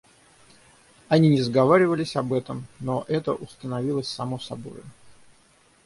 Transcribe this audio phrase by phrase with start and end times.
[1.09, 4.83] Они не сговаривались об этом, но это установилось само собою.